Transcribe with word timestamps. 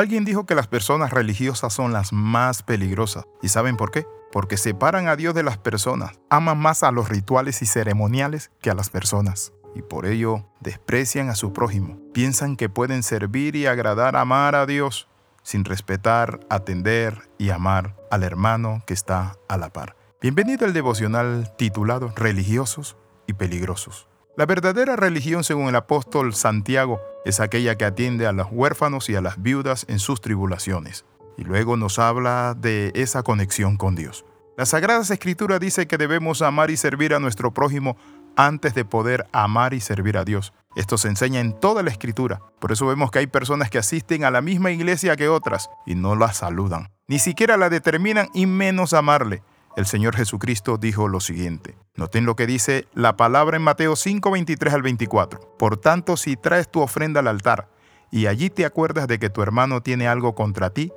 Alguien 0.00 0.24
dijo 0.24 0.46
que 0.46 0.54
las 0.54 0.66
personas 0.66 1.10
religiosas 1.10 1.74
son 1.74 1.92
las 1.92 2.14
más 2.14 2.62
peligrosas. 2.62 3.26
¿Y 3.42 3.48
saben 3.48 3.76
por 3.76 3.90
qué? 3.90 4.06
Porque 4.32 4.56
separan 4.56 5.08
a 5.08 5.14
Dios 5.14 5.34
de 5.34 5.42
las 5.42 5.58
personas, 5.58 6.18
aman 6.30 6.56
más 6.56 6.82
a 6.82 6.90
los 6.90 7.10
rituales 7.10 7.60
y 7.60 7.66
ceremoniales 7.66 8.50
que 8.62 8.70
a 8.70 8.74
las 8.74 8.88
personas. 8.88 9.52
Y 9.74 9.82
por 9.82 10.06
ello 10.06 10.46
desprecian 10.60 11.28
a 11.28 11.34
su 11.34 11.52
prójimo. 11.52 11.98
Piensan 12.14 12.56
que 12.56 12.70
pueden 12.70 13.02
servir 13.02 13.56
y 13.56 13.66
agradar, 13.66 14.16
amar 14.16 14.54
a 14.54 14.64
Dios, 14.64 15.06
sin 15.42 15.66
respetar, 15.66 16.40
atender 16.48 17.28
y 17.36 17.50
amar 17.50 17.94
al 18.10 18.22
hermano 18.22 18.82
que 18.86 18.94
está 18.94 19.36
a 19.50 19.58
la 19.58 19.70
par. 19.70 19.96
Bienvenido 20.22 20.64
al 20.64 20.72
devocional 20.72 21.54
titulado 21.58 22.10
Religiosos 22.16 22.96
y 23.26 23.34
Peligrosos. 23.34 24.08
La 24.40 24.46
verdadera 24.46 24.96
religión, 24.96 25.44
según 25.44 25.68
el 25.68 25.76
apóstol 25.76 26.32
Santiago, 26.32 26.98
es 27.26 27.40
aquella 27.40 27.76
que 27.76 27.84
atiende 27.84 28.26
a 28.26 28.32
los 28.32 28.46
huérfanos 28.50 29.10
y 29.10 29.14
a 29.14 29.20
las 29.20 29.42
viudas 29.42 29.84
en 29.86 29.98
sus 29.98 30.22
tribulaciones. 30.22 31.04
Y 31.36 31.44
luego 31.44 31.76
nos 31.76 31.98
habla 31.98 32.56
de 32.58 32.90
esa 32.94 33.22
conexión 33.22 33.76
con 33.76 33.96
Dios. 33.96 34.24
La 34.56 34.64
Sagrada 34.64 35.02
Escritura 35.02 35.58
dice 35.58 35.86
que 35.86 35.98
debemos 35.98 36.40
amar 36.40 36.70
y 36.70 36.78
servir 36.78 37.12
a 37.12 37.20
nuestro 37.20 37.52
prójimo 37.52 37.98
antes 38.34 38.72
de 38.72 38.86
poder 38.86 39.26
amar 39.30 39.74
y 39.74 39.80
servir 39.80 40.16
a 40.16 40.24
Dios. 40.24 40.54
Esto 40.74 40.96
se 40.96 41.08
enseña 41.08 41.40
en 41.40 41.52
toda 41.52 41.82
la 41.82 41.90
Escritura. 41.90 42.40
Por 42.60 42.72
eso 42.72 42.86
vemos 42.86 43.10
que 43.10 43.18
hay 43.18 43.26
personas 43.26 43.68
que 43.68 43.76
asisten 43.76 44.24
a 44.24 44.30
la 44.30 44.40
misma 44.40 44.70
iglesia 44.70 45.16
que 45.16 45.28
otras 45.28 45.68
y 45.84 45.96
no 45.96 46.16
la 46.16 46.32
saludan. 46.32 46.88
Ni 47.08 47.18
siquiera 47.18 47.58
la 47.58 47.68
determinan 47.68 48.30
y 48.32 48.46
menos 48.46 48.94
amarle 48.94 49.42
el 49.76 49.86
Señor 49.86 50.16
Jesucristo 50.16 50.76
dijo 50.76 51.08
lo 51.08 51.20
siguiente. 51.20 51.76
Noten 51.96 52.24
lo 52.24 52.36
que 52.36 52.46
dice 52.46 52.86
la 52.94 53.16
palabra 53.16 53.56
en 53.56 53.62
Mateo 53.62 53.96
5, 53.96 54.30
23 54.30 54.74
al 54.74 54.82
24. 54.82 55.56
Por 55.58 55.76
tanto, 55.76 56.16
si 56.16 56.36
traes 56.36 56.70
tu 56.70 56.80
ofrenda 56.80 57.20
al 57.20 57.28
altar 57.28 57.68
y 58.10 58.26
allí 58.26 58.50
te 58.50 58.64
acuerdas 58.64 59.06
de 59.06 59.18
que 59.18 59.30
tu 59.30 59.42
hermano 59.42 59.82
tiene 59.82 60.08
algo 60.08 60.34
contra 60.34 60.70
ti, 60.70 60.92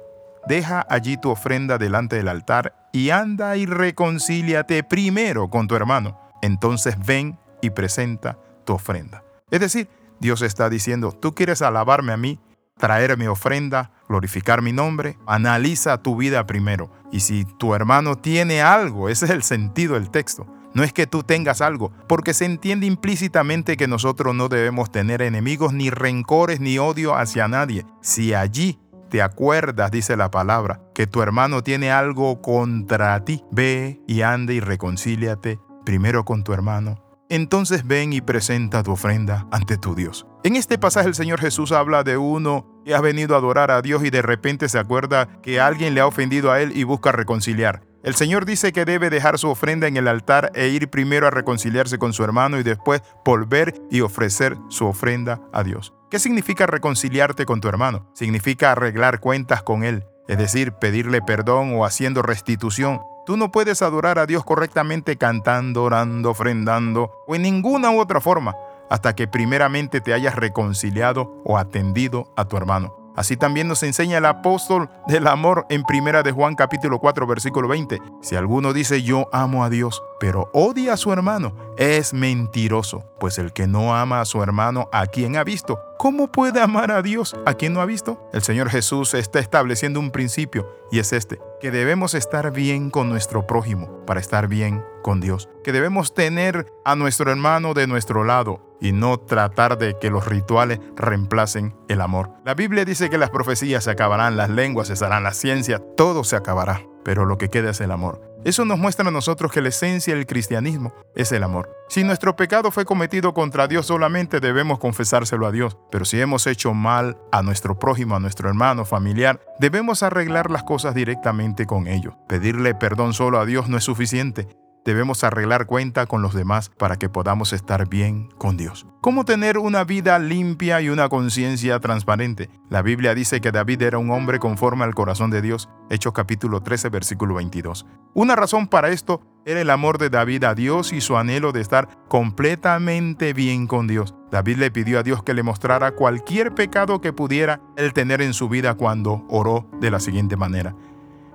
deja 0.48 0.86
allí 0.90 1.18
tu 1.18 1.30
ofrenda 1.30 1.78
delante 1.78 2.16
del 2.16 2.28
altar 2.28 2.90
y 2.92 3.12
anda 3.12 3.56
y 3.58 3.66
reconcíliate 3.66 4.84
primero 4.84 5.50
con 5.50 5.68
tu 5.68 5.76
hermano. 5.76 6.20
Entonces 6.42 6.96
ven 7.06 7.38
y 7.62 7.70
presenta 7.70 8.38
tu 8.66 8.74
ofrenda. 8.74 9.24
Es 9.52 9.60
decir, 9.60 9.88
Dios 10.20 10.42
está 10.42 10.70
diciendo, 10.70 11.12
tú 11.12 11.36
quieres 11.36 11.62
alabarme 11.62 12.14
a 12.14 12.18
mí, 12.18 12.40
traer 12.78 13.18
mi 13.18 13.28
ofrenda, 13.28 13.92
glorificar 14.08 14.62
mi 14.62 14.74
nombre, 14.74 15.18
analiza 15.26 16.02
tu 16.02 16.16
vida 16.18 16.46
primero. 16.46 16.92
Y 17.12 17.22
si 17.22 17.46
tu 17.58 17.76
hermano 17.76 18.16
tiene 18.18 18.62
algo, 18.62 19.10
ese 19.10 19.26
es 19.26 19.32
el 19.32 19.44
sentido 19.44 19.96
del 19.96 20.10
texto. 20.10 20.48
No 20.74 20.84
es 20.84 20.92
que 20.92 21.06
tú 21.06 21.22
tengas 21.22 21.62
algo, 21.62 21.92
porque 22.08 22.34
se 22.34 22.46
entiende 22.46 22.88
implícitamente 22.88 23.78
que 23.78 23.88
nosotros 23.88 24.34
no 24.34 24.50
debemos 24.50 24.92
tener 24.92 25.22
enemigos, 25.22 25.72
ni 25.72 25.92
rencores, 25.92 26.60
ni 26.60 26.80
odio 26.80 27.16
hacia 27.16 27.48
nadie. 27.48 27.86
Si 28.02 28.34
allí 28.34 28.80
te 29.10 29.22
acuerdas, 29.22 29.92
dice 29.92 30.18
la 30.18 30.32
palabra, 30.32 30.82
que 30.96 31.06
tu 31.06 31.22
hermano 31.22 31.62
tiene 31.62 31.92
algo 31.92 32.42
contra 32.42 33.24
ti, 33.24 33.44
ve 33.52 34.02
y 34.08 34.24
ande 34.24 34.56
y 34.56 34.60
reconcíliate 34.62 35.60
primero 35.86 36.26
con 36.26 36.44
tu 36.44 36.54
hermano 36.54 37.13
entonces 37.34 37.88
ven 37.88 38.14
y 38.14 38.22
presenta 38.22 38.84
tu 38.84 38.92
ofrenda 38.92 39.48
ante 39.52 39.78
tu 39.78 39.96
Dios. 39.96 40.28
En 40.44 40.56
este 40.56 40.78
pasaje 40.78 41.08
el 41.08 41.16
Señor 41.16 41.40
Jesús 41.40 41.72
habla 41.72 42.04
de 42.04 42.16
uno 42.16 42.68
que 42.86 42.94
ha 42.94 43.02
venido 43.02 43.34
a 43.34 43.40
adorar 43.40 43.72
a 43.72 43.82
Dios 43.82 44.04
y 44.04 44.12
de 44.12 44.22
repente 44.22 44.70
se 44.70 44.78
acuerda 44.78 45.28
que 45.42 45.60
alguien 45.60 45.96
le 45.96 46.02
ha 46.02 46.06
ofendido 46.06 46.52
a 46.52 46.62
él 46.62 46.72
y 46.76 46.84
busca 46.84 47.12
reconciliar. 47.12 47.82
El 48.04 48.14
Señor 48.14 48.46
dice 48.46 48.72
que 48.72 48.86
debe 48.86 49.10
dejar 49.10 49.40
su 49.40 49.50
ofrenda 49.50 49.88
en 49.88 49.98
el 49.98 50.08
altar 50.08 50.52
e 50.54 50.68
ir 50.68 50.90
primero 50.90 51.26
a 51.26 51.32
reconciliarse 51.32 51.98
con 51.98 52.14
su 52.14 52.24
hermano 52.24 52.60
y 52.60 52.64
después 52.64 53.02
volver 53.26 53.74
y 53.90 54.02
ofrecer 54.02 54.58
su 54.70 54.86
ofrenda 54.86 55.42
a 55.54 55.64
Dios. 55.64 55.94
¿Qué 56.12 56.20
significa 56.20 56.68
reconciliarte 56.68 57.46
con 57.46 57.62
tu 57.62 57.68
hermano? 57.68 58.12
Significa 58.14 58.74
arreglar 58.74 59.22
cuentas 59.22 59.64
con 59.64 59.84
él, 59.84 60.04
es 60.28 60.38
decir, 60.38 60.74
pedirle 60.74 61.22
perdón 61.22 61.74
o 61.76 61.86
haciendo 61.86 62.22
restitución 62.22 63.00
Tú 63.26 63.38
no 63.38 63.52
puedes 63.52 63.82
adorar 63.82 64.20
a 64.20 64.26
Dios 64.26 64.44
correctamente 64.44 65.18
cantando, 65.18 65.84
orando, 65.84 66.32
ofrendando 66.32 67.12
o 67.26 67.36
en 67.36 67.44
ninguna 67.44 67.92
otra 67.92 68.20
forma 68.20 68.56
hasta 68.90 69.16
que 69.16 69.28
primeramente 69.28 70.02
te 70.02 70.14
hayas 70.14 70.36
reconciliado 70.36 71.42
o 71.46 71.58
atendido 71.58 72.32
a 72.36 72.46
tu 72.46 72.58
hermano. 72.58 73.04
Así 73.16 73.38
también 73.38 73.68
nos 73.68 73.84
enseña 73.84 74.18
el 74.18 74.26
apóstol 74.26 74.90
del 75.08 75.28
amor 75.28 75.68
en 75.70 75.84
primera 75.84 76.24
de 76.24 76.32
Juan 76.32 76.56
capítulo 76.56 77.00
4 77.00 77.28
versículo 77.28 77.68
20. 77.68 78.02
Si 78.22 78.36
alguno 78.36 78.74
dice 78.74 79.04
yo 79.04 79.30
amo 79.32 79.64
a 79.64 79.70
Dios, 79.70 80.04
pero 80.20 80.50
odia 80.52 80.94
a 80.94 80.98
su 80.98 81.14
hermano, 81.14 81.54
es 81.78 82.14
mentiroso, 82.14 83.06
pues 83.20 83.38
el 83.38 83.54
que 83.54 83.68
no 83.68 83.96
ama 83.96 84.20
a 84.20 84.26
su 84.26 84.42
hermano 84.42 84.90
a 84.92 85.06
quien 85.06 85.38
ha 85.38 85.44
visto, 85.44 85.80
¿cómo 86.04 86.30
puede 86.30 86.60
amar 86.60 86.92
a 86.92 87.02
Dios 87.02 87.34
a 87.46 87.54
quien 87.54 87.72
no 87.72 87.80
ha 87.80 87.86
visto? 87.86 88.30
El 88.34 88.42
Señor 88.42 88.70
Jesús 88.70 89.14
está 89.14 89.40
estableciendo 89.40 90.02
un 90.02 90.12
principio 90.12 90.68
y 90.92 91.00
es 91.00 91.14
este, 91.14 91.40
que 91.62 91.72
debemos 91.72 92.14
estar 92.14 92.52
bien 92.52 92.90
con 92.90 93.08
nuestro 93.08 93.48
prójimo 93.48 94.06
para 94.06 94.20
estar 94.20 94.50
bien 94.50 94.84
con 95.02 95.22
Dios, 95.22 95.48
que 95.64 95.72
debemos 95.72 96.14
tener 96.14 96.68
a 96.84 96.98
nuestro 96.98 97.32
hermano 97.32 97.74
de 97.74 97.88
nuestro 97.88 98.26
lado 98.26 98.76
y 98.82 98.92
no 98.92 99.18
tratar 99.18 99.78
de 99.78 99.98
que 99.98 100.10
los 100.10 100.28
rituales 100.28 100.82
reemplacen 100.98 101.74
el 101.88 102.02
amor. 102.02 102.32
La 102.44 102.54
Biblia 102.54 102.84
dice 102.84 103.10
que 103.10 103.18
las 103.18 103.30
profecías 103.30 103.86
se 103.86 103.92
acabarán, 103.92 104.36
las 104.36 104.50
lenguas 104.50 104.90
cesarán, 104.90 105.24
la 105.24 105.34
ciencia, 105.34 105.80
todo 105.96 106.26
se 106.26 106.36
acabará, 106.36 106.82
pero 107.06 107.24
lo 107.24 107.38
que 107.38 107.48
queda 107.48 107.70
es 107.70 107.80
el 107.80 107.92
amor. 107.92 108.33
Eso 108.46 108.66
nos 108.66 108.78
muestra 108.78 109.08
a 109.08 109.12
nosotros 109.12 109.52
que 109.52 109.62
la 109.62 109.70
esencia 109.70 110.16
del 110.16 110.26
cristianismo 110.26 110.94
es 111.16 111.32
el 111.32 111.44
amor. 111.44 111.70
Si 111.88 112.04
nuestro 112.04 112.36
pecado 112.36 112.72
fue 112.72 112.84
cometido 112.84 113.34
contra 113.34 113.68
Dios 113.68 113.86
solamente 113.86 114.42
debemos 114.42 114.80
confesárselo 114.80 115.48
a 115.48 115.52
Dios, 115.52 115.78
pero 115.92 116.04
si 116.04 116.20
hemos 116.20 116.46
hecho 116.48 116.74
mal 116.74 117.18
a 117.32 117.42
nuestro 117.42 117.80
prójimo, 117.80 118.16
a 118.16 118.20
nuestro 118.20 118.50
hermano, 118.50 118.84
familiar, 118.84 119.40
debemos 119.60 120.04
arreglar 120.04 120.52
las 120.52 120.64
cosas 120.64 120.94
directamente 120.94 121.66
con 121.66 121.88
ellos. 121.88 122.16
Pedirle 122.28 122.76
perdón 122.76 123.14
solo 123.14 123.40
a 123.40 123.46
Dios 123.46 123.70
no 123.70 123.78
es 123.78 123.84
suficiente, 123.86 124.48
debemos 124.86 125.24
arreglar 125.24 125.66
cuenta 125.66 126.06
con 126.06 126.22
los 126.22 126.34
demás 126.34 126.70
para 126.78 126.98
que 126.98 127.10
podamos 127.10 127.54
estar 127.54 127.88
bien 127.88 128.30
con 128.38 128.58
Dios. 128.58 128.86
¿Cómo 129.02 129.26
tener 129.26 129.58
una 129.58 129.84
vida 129.84 130.20
limpia 130.20 130.82
y 130.82 130.90
una 130.90 131.10
conciencia 131.10 131.80
transparente? 131.80 132.50
La 132.70 132.82
Biblia 132.82 133.14
dice 133.16 133.42
que 133.42 133.52
David 133.52 133.82
era 133.82 133.98
un 133.98 134.12
hombre 134.12 134.40
conforme 134.40 134.84
al 134.84 134.96
corazón 134.96 135.30
de 135.30 135.42
Dios. 135.42 135.70
Hechos 135.90 136.14
capítulo 136.14 136.62
13, 136.62 136.90
versículo 136.90 137.36
22. 137.36 137.86
Una 138.14 138.36
razón 138.36 138.68
para 138.68 138.90
esto 138.90 139.22
era 139.46 139.60
el 139.60 139.70
amor 139.70 139.98
de 139.98 140.10
David 140.10 140.46
a 140.46 140.56
Dios 140.56 140.94
y 140.94 141.02
su 141.02 141.18
anhelo 141.18 141.52
de 141.52 141.62
estar 141.62 141.90
completamente 142.08 143.34
bien 143.34 143.68
con 143.68 143.88
Dios. 143.88 144.16
David 144.32 144.58
le 144.58 144.72
pidió 144.72 145.00
a 145.00 145.04
Dios 145.04 145.24
que 145.24 145.34
le 145.34 145.44
mostrara 145.44 145.92
cualquier 145.92 146.56
pecado 146.56 147.02
que 147.02 147.14
pudiera 147.14 147.62
él 147.76 147.94
tener 147.94 148.22
en 148.22 148.34
su 148.34 148.50
vida 148.50 148.76
cuando 148.76 149.26
oró 149.30 149.70
de 149.82 149.92
la 149.92 150.00
siguiente 150.00 150.38
manera. 150.38 150.76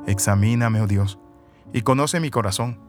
Examíname, 0.07 0.81
oh 0.81 0.87
Dios, 0.87 1.19
y 1.73 1.83
conoce 1.83 2.19
mi 2.19 2.31
corazón 2.31 2.88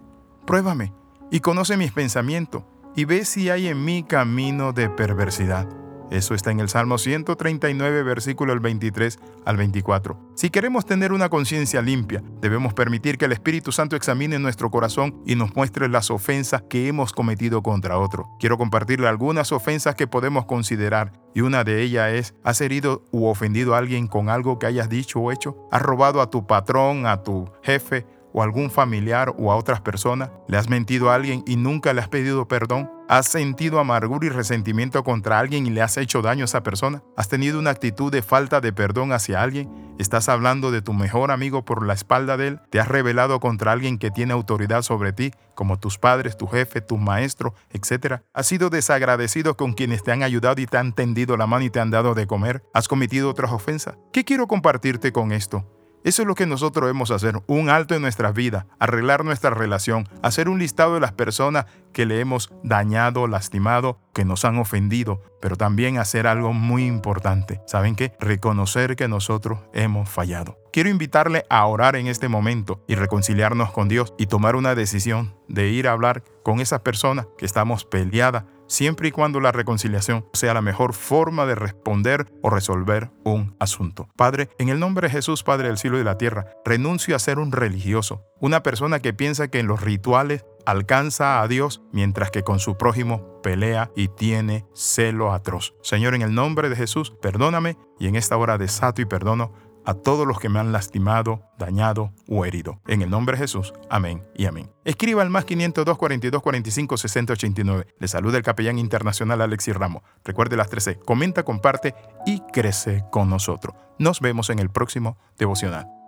Pruébame 0.49 0.91
y 1.29 1.41
conoce 1.41 1.77
mis 1.77 1.91
pensamientos 1.91 2.63
y 2.95 3.05
ve 3.05 3.23
si 3.23 3.51
hay 3.51 3.67
en 3.67 3.85
mí 3.85 4.01
camino 4.01 4.73
de 4.73 4.89
perversidad. 4.89 5.69
Eso 6.09 6.33
está 6.33 6.49
en 6.49 6.59
el 6.59 6.69
Salmo 6.69 6.97
139, 6.97 8.01
versículo 8.01 8.51
el 8.51 8.59
23 8.59 9.19
al 9.45 9.57
24. 9.57 10.19
Si 10.33 10.49
queremos 10.49 10.87
tener 10.87 11.13
una 11.13 11.29
conciencia 11.29 11.83
limpia, 11.83 12.23
debemos 12.41 12.73
permitir 12.73 13.19
que 13.19 13.25
el 13.25 13.31
Espíritu 13.31 13.71
Santo 13.71 13.95
examine 13.95 14.39
nuestro 14.39 14.71
corazón 14.71 15.21
y 15.23 15.35
nos 15.35 15.55
muestre 15.55 15.87
las 15.87 16.09
ofensas 16.09 16.63
que 16.63 16.87
hemos 16.87 17.13
cometido 17.13 17.61
contra 17.61 17.99
otro. 17.99 18.27
Quiero 18.39 18.57
compartirle 18.57 19.07
algunas 19.07 19.51
ofensas 19.51 19.93
que 19.93 20.07
podemos 20.07 20.47
considerar 20.47 21.13
y 21.35 21.41
una 21.41 21.63
de 21.63 21.83
ellas 21.83 22.11
es, 22.11 22.33
¿has 22.43 22.59
herido 22.59 23.03
u 23.11 23.27
ofendido 23.27 23.75
a 23.75 23.77
alguien 23.77 24.07
con 24.07 24.29
algo 24.29 24.57
que 24.57 24.65
hayas 24.65 24.89
dicho 24.89 25.19
o 25.19 25.31
hecho? 25.31 25.67
¿Has 25.71 25.83
robado 25.83 26.21
a 26.21 26.31
tu 26.31 26.47
patrón, 26.47 27.05
a 27.05 27.21
tu 27.21 27.47
jefe 27.61 28.07
o 28.33 28.43
algún 28.43 28.71
familiar 28.71 29.33
o 29.37 29.51
a 29.51 29.55
otras 29.55 29.81
personas? 29.81 30.29
¿Le 30.47 30.57
has 30.57 30.69
mentido 30.69 31.09
a 31.09 31.15
alguien 31.15 31.43
y 31.45 31.55
nunca 31.55 31.93
le 31.93 32.01
has 32.01 32.09
pedido 32.09 32.47
perdón? 32.47 32.89
¿Has 33.09 33.25
sentido 33.25 33.79
amargura 33.79 34.27
y 34.27 34.29
resentimiento 34.29 35.03
contra 35.03 35.39
alguien 35.39 35.65
y 35.65 35.71
le 35.71 35.81
has 35.81 35.97
hecho 35.97 36.21
daño 36.21 36.43
a 36.43 36.45
esa 36.45 36.61
persona? 36.61 37.01
¿Has 37.17 37.27
tenido 37.27 37.57
una 37.57 37.71
actitud 37.71 38.11
de 38.11 38.21
falta 38.21 38.61
de 38.61 38.71
perdón 38.71 39.13
hacia 39.13 39.41
alguien? 39.41 39.95
¿Estás 39.97 40.29
hablando 40.29 40.69
de 40.69 40.83
tu 40.83 40.93
mejor 40.93 41.31
amigo 41.31 41.65
por 41.65 41.83
la 41.83 41.93
espalda 41.93 42.37
de 42.37 42.49
él? 42.49 42.59
¿Te 42.69 42.79
has 42.79 42.87
rebelado 42.87 43.39
contra 43.39 43.71
alguien 43.71 43.97
que 43.97 44.11
tiene 44.11 44.33
autoridad 44.33 44.83
sobre 44.83 45.11
ti, 45.11 45.31
como 45.55 45.79
tus 45.79 45.97
padres, 45.97 46.37
tu 46.37 46.45
jefe, 46.45 46.81
tu 46.81 46.97
maestro, 46.97 47.55
etcétera? 47.71 48.21
¿Has 48.31 48.45
sido 48.45 48.69
desagradecido 48.69 49.57
con 49.57 49.73
quienes 49.73 50.03
te 50.03 50.11
han 50.11 50.21
ayudado 50.21 50.61
y 50.61 50.67
te 50.67 50.77
han 50.77 50.93
tendido 50.93 51.35
la 51.35 51.47
mano 51.47 51.65
y 51.65 51.71
te 51.71 51.79
han 51.79 51.89
dado 51.89 52.13
de 52.13 52.27
comer? 52.27 52.63
¿Has 52.75 52.87
cometido 52.87 53.29
otras 53.29 53.51
ofensas? 53.51 53.97
¿Qué 54.13 54.23
quiero 54.23 54.47
compartirte 54.47 55.11
con 55.11 55.31
esto? 55.31 55.65
Eso 56.03 56.21
es 56.21 56.27
lo 56.27 56.35
que 56.35 56.45
nosotros 56.45 56.85
debemos 56.85 57.11
hacer, 57.11 57.41
un 57.47 57.69
alto 57.69 57.93
en 57.93 58.01
nuestras 58.01 58.33
vidas, 58.33 58.65
arreglar 58.79 59.25
nuestra 59.25 59.49
relación, 59.49 60.07
hacer 60.23 60.47
un 60.47 60.59
listado 60.59 60.93
de 60.93 61.01
las 61.01 61.11
personas 61.11 61.65
que 61.91 62.05
le 62.05 62.21
hemos 62.21 62.51
dañado, 62.63 63.27
lastimado, 63.27 63.99
que 64.13 64.23
nos 64.23 64.45
han 64.45 64.57
ofendido, 64.59 65.21
pero 65.41 65.57
también 65.57 65.97
hacer 65.97 66.25
algo 66.25 66.53
muy 66.53 66.85
importante. 66.85 67.61
¿Saben 67.67 67.95
qué? 67.95 68.13
Reconocer 68.19 68.95
que 68.95 69.07
nosotros 69.07 69.59
hemos 69.73 70.09
fallado. 70.09 70.57
Quiero 70.71 70.89
invitarle 70.89 71.45
a 71.49 71.65
orar 71.65 71.95
en 71.95 72.07
este 72.07 72.29
momento 72.29 72.83
y 72.87 72.95
reconciliarnos 72.95 73.71
con 73.71 73.89
Dios 73.89 74.13
y 74.17 74.27
tomar 74.27 74.55
una 74.55 74.75
decisión 74.75 75.35
de 75.47 75.69
ir 75.69 75.87
a 75.87 75.91
hablar 75.91 76.23
con 76.43 76.61
esas 76.61 76.81
personas 76.81 77.27
que 77.37 77.45
estamos 77.45 77.85
peleadas 77.85 78.45
siempre 78.69 79.09
y 79.09 79.11
cuando 79.11 79.41
la 79.41 79.51
reconciliación 79.51 80.25
sea 80.31 80.53
la 80.53 80.61
mejor 80.61 80.93
forma 80.93 81.45
de 81.45 81.55
responder 81.55 82.27
o 82.41 82.49
resolver 82.49 83.11
un 83.25 83.55
asunto. 83.59 84.07
Padre, 84.15 84.49
en 84.57 84.69
el 84.69 84.79
nombre 84.79 85.07
de 85.07 85.13
Jesús, 85.13 85.43
Padre 85.43 85.67
del 85.67 85.77
cielo 85.77 85.97
y 85.97 85.99
de 85.99 86.05
la 86.05 86.17
tierra, 86.17 86.45
renuncio 86.63 87.15
a 87.15 87.19
ser 87.19 87.39
un 87.39 87.51
religioso, 87.51 88.23
una 88.39 88.63
persona 88.63 88.99
que 88.99 89.13
piensa 89.13 89.49
que 89.49 89.59
en 89.59 89.67
los 89.67 89.81
rituales 89.81 90.45
alcanza 90.65 91.41
a 91.41 91.47
Dios 91.47 91.81
mientras 91.91 92.31
que 92.31 92.43
con 92.43 92.59
su 92.59 92.77
prójimo 92.77 93.41
pelea 93.41 93.91
y 93.95 94.07
tiene 94.07 94.65
celo 94.73 95.33
atroz. 95.33 95.73
Señor, 95.81 96.13
en 96.13 96.21
el 96.21 96.33
nombre 96.33 96.69
de 96.69 96.75
Jesús, 96.75 97.11
perdóname 97.21 97.77
y 97.99 98.07
en 98.07 98.15
esta 98.15 98.37
hora 98.37 98.57
desato 98.57 99.01
y 99.01 99.05
perdono 99.05 99.51
a 99.85 99.93
todos 99.93 100.27
los 100.27 100.39
que 100.39 100.49
me 100.49 100.59
han 100.59 100.71
lastimado, 100.71 101.43
dañado 101.57 102.13
o 102.27 102.45
herido. 102.45 102.79
En 102.87 103.01
el 103.01 103.09
nombre 103.09 103.35
de 103.35 103.43
Jesús, 103.43 103.73
amén 103.89 104.23
y 104.35 104.45
amén. 104.45 104.71
Escriba 104.85 105.21
al 105.21 105.29
más 105.29 105.45
502 105.45 105.97
42 105.97 106.41
45 106.41 106.97
60 106.97 107.33
89. 107.33 107.87
Le 107.99 108.07
saluda 108.07 108.37
el 108.37 108.43
capellán 108.43 108.79
internacional 108.79 109.41
Alexis 109.41 109.75
Ramos. 109.75 110.03
Recuerde 110.23 110.57
las 110.57 110.69
13. 110.69 110.99
Comenta, 110.99 111.43
comparte 111.43 111.95
y 112.25 112.41
crece 112.53 113.05
con 113.11 113.29
nosotros. 113.29 113.75
Nos 113.97 114.19
vemos 114.21 114.49
en 114.49 114.59
el 114.59 114.69
próximo 114.69 115.17
devocional. 115.37 115.98